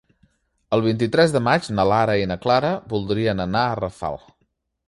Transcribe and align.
El 0.77 0.81
vint-i-tres 0.85 1.35
de 1.35 1.43
maig 1.49 1.69
na 1.81 1.87
Lara 1.91 2.17
i 2.23 2.27
na 2.33 2.39
Clara 2.47 2.75
voldrien 2.95 3.47
anar 3.49 3.67
a 3.67 3.77
Rafal. 3.85 4.23